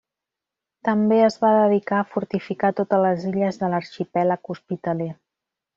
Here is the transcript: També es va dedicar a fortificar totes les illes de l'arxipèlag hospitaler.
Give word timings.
També 0.87 1.19
es 1.25 1.37
va 1.43 1.51
dedicar 1.57 1.99
a 1.99 2.07
fortificar 2.15 2.73
totes 2.81 3.05
les 3.07 3.29
illes 3.35 3.65
de 3.65 3.73
l'arxipèlag 3.75 4.55
hospitaler. 4.57 5.13